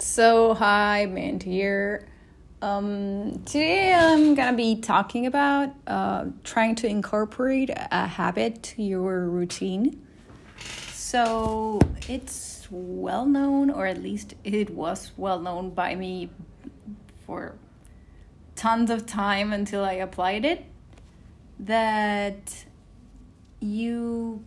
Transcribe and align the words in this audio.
So, 0.00 0.54
hi, 0.54 1.04
Mint 1.04 1.42
here. 1.42 2.08
Um, 2.62 3.42
today 3.44 3.92
I'm 3.92 4.34
gonna 4.34 4.56
be 4.56 4.76
talking 4.76 5.26
about 5.26 5.74
uh, 5.86 6.24
trying 6.42 6.74
to 6.76 6.86
incorporate 6.86 7.68
a 7.68 8.06
habit 8.06 8.62
to 8.62 8.82
your 8.82 9.28
routine. 9.28 10.00
So, 10.94 11.80
it's 12.08 12.66
well 12.70 13.26
known, 13.26 13.68
or 13.68 13.84
at 13.84 14.02
least 14.02 14.36
it 14.42 14.70
was 14.70 15.12
well 15.18 15.38
known 15.38 15.68
by 15.68 15.94
me 15.96 16.30
for 17.26 17.56
tons 18.56 18.88
of 18.90 19.04
time 19.04 19.52
until 19.52 19.84
I 19.84 19.92
applied 19.92 20.46
it, 20.46 20.64
that 21.58 22.64
you, 23.60 24.42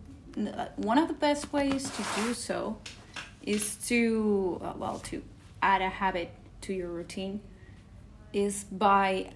one 0.74 0.98
of 0.98 1.06
the 1.06 1.14
best 1.14 1.52
ways 1.52 1.88
to 1.90 2.02
do 2.20 2.34
so 2.34 2.76
is 3.40 3.76
to, 3.86 4.60
uh, 4.64 4.72
well, 4.76 4.98
to 4.98 5.22
add 5.64 5.80
a 5.80 5.88
habit 5.88 6.30
to 6.60 6.72
your 6.72 6.88
routine 6.88 7.40
is 8.32 8.64
by 8.64 9.30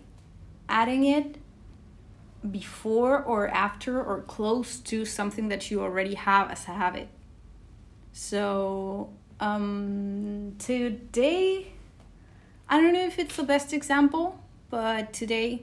adding 0.68 1.04
it 1.04 1.36
before 2.50 3.22
or 3.22 3.48
after 3.48 4.02
or 4.02 4.22
close 4.22 4.78
to 4.78 5.04
something 5.04 5.48
that 5.48 5.70
you 5.70 5.80
already 5.80 6.14
have 6.14 6.50
as 6.50 6.68
a 6.68 6.72
habit. 6.72 7.08
So, 8.12 9.10
um, 9.40 10.54
today, 10.58 11.72
I 12.68 12.80
don't 12.80 12.92
know 12.92 13.06
if 13.06 13.18
it's 13.18 13.36
the 13.36 13.42
best 13.44 13.72
example, 13.72 14.38
but 14.70 15.12
today 15.12 15.62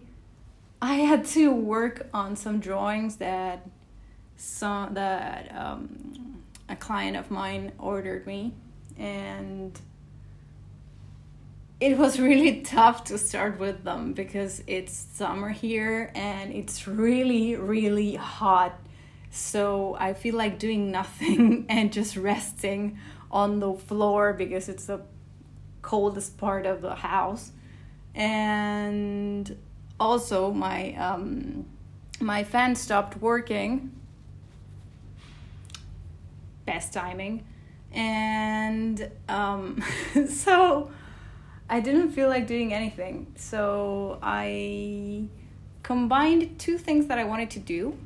I 0.82 0.96
had 0.96 1.26
to 1.38 1.52
work 1.52 2.08
on 2.14 2.36
some 2.36 2.60
drawings 2.60 3.18
that 3.18 3.68
some 4.38 4.94
that 4.96 5.54
um, 5.56 6.44
a 6.68 6.76
client 6.76 7.16
of 7.16 7.32
mine 7.32 7.72
ordered 7.80 8.26
me, 8.28 8.54
and 8.98 9.80
it 11.80 11.98
was 11.98 12.20
really 12.20 12.62
tough 12.62 13.04
to 13.06 13.18
start 13.18 13.60
with 13.60 13.84
them 13.84 14.14
because 14.14 14.64
it's 14.66 14.94
summer 14.94 15.50
here 15.50 16.12
and 16.16 16.54
it's 16.54 16.88
really 16.88 17.56
really 17.56 18.16
hot. 18.16 18.80
So 19.32 19.98
i 20.00 20.14
feel 20.14 20.36
like 20.36 20.60
doing 20.60 20.92
nothing 20.92 21.66
and 21.70 21.92
just 21.92 22.16
resting 22.16 22.98
on 23.30 23.60
the 23.60 23.74
floor 23.74 24.32
because 24.34 24.70
it's 24.70 24.86
the 24.86 25.02
coldest 25.82 26.38
part 26.38 26.66
of 26.66 26.82
the 26.82 26.96
house. 26.96 27.52
And 28.16 29.58
also 30.00 30.52
my 30.52 30.96
um, 30.96 31.66
my 32.20 32.44
fan 32.44 32.76
stopped 32.76 33.22
working. 33.22 33.92
Best 36.66 36.94
timing. 36.94 37.46
And 37.92 39.12
um, 39.30 39.84
so 40.30 40.92
I 41.70 41.80
didn't 41.80 42.12
feel 42.12 42.30
like 42.30 42.48
doing 42.48 42.74
anything. 42.74 43.34
So 43.36 44.20
I 44.22 45.28
combined 45.84 46.60
two 46.60 46.78
things 46.78 47.08
that 47.08 47.18
I 47.18 47.24
wanted 47.24 47.50
to 47.52 47.60
do. 47.60 47.98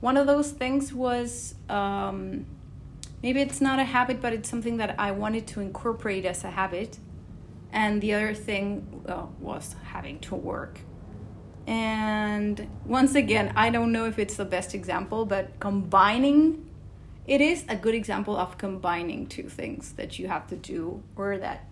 One 0.00 0.16
of 0.16 0.26
those 0.26 0.50
things 0.50 0.92
was 0.92 1.54
um, 1.68 2.46
maybe 3.22 3.40
it's 3.40 3.60
not 3.60 3.78
a 3.78 3.84
habit, 3.84 4.20
but 4.20 4.32
it's 4.32 4.48
something 4.48 4.78
that 4.78 4.98
I 4.98 5.12
wanted 5.12 5.46
to 5.48 5.60
incorporate 5.60 6.24
as 6.24 6.44
a 6.44 6.50
habit. 6.50 6.98
And 7.72 8.00
the 8.00 8.14
other 8.14 8.34
thing 8.34 9.02
well, 9.04 9.34
was 9.38 9.76
having 9.84 10.18
to 10.20 10.34
work. 10.34 10.80
And 11.66 12.68
once 12.84 13.14
again, 13.14 13.52
I 13.54 13.70
don't 13.70 13.92
know 13.92 14.06
if 14.06 14.18
it's 14.18 14.36
the 14.36 14.44
best 14.44 14.74
example, 14.74 15.24
but 15.24 15.60
combining 15.60 16.68
it 17.26 17.40
is 17.40 17.64
a 17.68 17.76
good 17.76 17.94
example 17.94 18.36
of 18.36 18.58
combining 18.58 19.28
two 19.28 19.48
things 19.48 19.92
that 19.92 20.18
you 20.18 20.26
have 20.26 20.48
to 20.48 20.56
do 20.56 21.02
or 21.14 21.38
that 21.38 21.68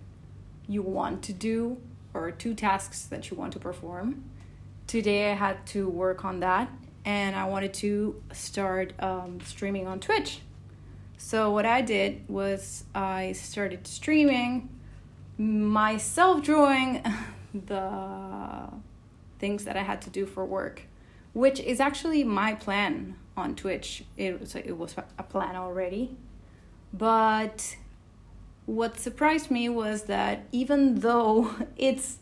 you 0.70 0.82
want 0.82 1.22
to 1.24 1.32
do 1.32 1.76
or 2.14 2.30
two 2.30 2.54
tasks 2.54 3.02
that 3.06 3.30
you 3.30 3.36
want 3.36 3.52
to 3.52 3.58
perform. 3.58 4.22
Today 4.86 5.32
I 5.32 5.34
had 5.34 5.66
to 5.68 5.88
work 5.88 6.24
on 6.24 6.40
that 6.40 6.70
and 7.04 7.34
I 7.34 7.44
wanted 7.46 7.74
to 7.74 8.22
start 8.32 8.92
um, 9.02 9.40
streaming 9.44 9.86
on 9.86 9.98
Twitch. 9.98 10.40
So, 11.16 11.50
what 11.50 11.66
I 11.66 11.82
did 11.82 12.28
was 12.28 12.84
I 12.94 13.32
started 13.32 13.86
streaming 13.86 14.70
myself 15.36 16.42
drawing 16.42 17.04
the 17.54 18.68
things 19.38 19.64
that 19.64 19.76
I 19.76 19.82
had 19.82 20.00
to 20.02 20.10
do 20.10 20.24
for 20.24 20.44
work, 20.44 20.82
which 21.32 21.60
is 21.60 21.80
actually 21.80 22.24
my 22.24 22.54
plan 22.54 23.16
on 23.36 23.54
Twitch. 23.54 24.04
It 24.16 24.40
was, 24.40 24.54
it 24.54 24.76
was 24.76 24.94
a 25.18 25.22
plan 25.22 25.56
already. 25.56 26.16
But 26.92 27.76
what 28.70 29.00
surprised 29.00 29.50
me 29.50 29.68
was 29.68 30.04
that 30.04 30.46
even 30.52 31.00
though 31.00 31.50
it's 31.76 32.18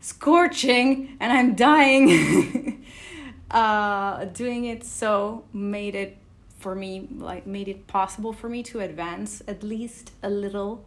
scorching 0.00 1.16
and 1.20 1.32
I'm 1.32 1.54
dying, 1.54 2.84
uh, 3.50 4.24
doing 4.26 4.64
it 4.64 4.84
so 4.84 5.44
made 5.52 5.94
it 5.94 6.18
for 6.58 6.74
me 6.74 7.06
like 7.16 7.46
made 7.46 7.68
it 7.68 7.86
possible 7.86 8.32
for 8.32 8.48
me 8.48 8.62
to 8.64 8.80
advance 8.80 9.42
at 9.46 9.62
least 9.62 10.10
a 10.22 10.30
little 10.30 10.84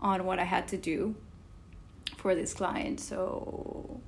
on 0.00 0.24
what 0.24 0.38
I 0.38 0.44
had 0.44 0.68
to 0.68 0.76
do 0.76 1.16
for 2.16 2.34
this 2.34 2.54
client. 2.54 3.00
So 3.00 4.00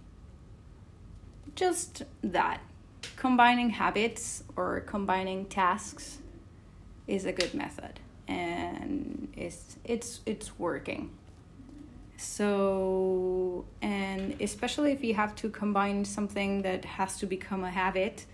just 1.57 2.05
that 2.23 2.61
combining 3.17 3.71
habits 3.71 4.45
or 4.55 4.81
combining 4.81 5.47
tasks 5.47 6.19
is 7.09 7.25
a 7.25 7.33
good 7.33 7.55
method 7.55 7.99
and 8.33 9.29
it's 9.37 9.77
it's 9.85 10.21
it's 10.27 10.59
working. 10.59 11.11
So 12.17 13.65
and 13.81 14.41
especially 14.41 14.93
if 14.93 15.03
you 15.03 15.15
have 15.15 15.35
to 15.37 15.51
combine 15.51 16.05
something 16.05 16.63
that 16.63 16.85
has 16.85 17.19
to 17.19 17.27
become 17.27 17.65
a 17.65 17.71
habit 17.71 18.27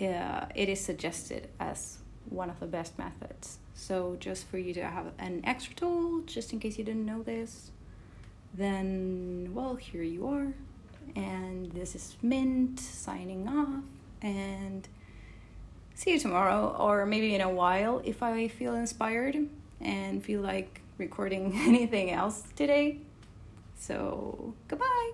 uh, 0.00 0.46
it 0.54 0.68
is 0.68 0.80
suggested 0.80 1.48
as 1.60 1.98
one 2.28 2.50
of 2.50 2.58
the 2.60 2.66
best 2.66 2.98
methods. 2.98 3.58
So 3.74 4.16
just 4.18 4.46
for 4.48 4.58
you 4.58 4.72
to 4.74 4.84
have 4.84 5.06
an 5.18 5.40
extra 5.44 5.74
tool 5.74 6.22
just 6.22 6.52
in 6.52 6.60
case 6.60 6.78
you 6.78 6.84
didn't 6.84 7.06
know 7.06 7.22
this 7.22 7.70
then 8.54 9.50
well 9.52 9.74
here 9.74 10.02
you 10.02 10.28
are. 10.28 10.54
And 11.16 11.70
this 11.72 11.94
is 11.94 12.16
mint 12.22 12.80
signing 12.80 13.48
off 13.48 13.82
and 14.22 14.88
see 15.94 16.12
you 16.12 16.18
tomorrow 16.18 16.76
or 16.78 17.06
maybe 17.06 17.34
in 17.34 17.40
a 17.40 17.50
while 17.50 18.02
if 18.04 18.22
I 18.22 18.48
feel 18.48 18.74
inspired 18.74 19.36
and 19.80 20.24
feel 20.24 20.40
like 20.40 20.80
recording 20.98 21.52
anything 21.66 22.10
else 22.10 22.42
today. 22.56 22.98
So, 23.76 24.54
goodbye. 24.68 25.12